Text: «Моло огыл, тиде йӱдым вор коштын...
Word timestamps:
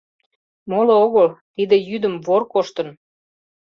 «Моло 0.69 0.93
огыл, 1.05 1.27
тиде 1.55 1.77
йӱдым 1.87 2.13
вор 2.25 2.43
коштын... 2.53 2.89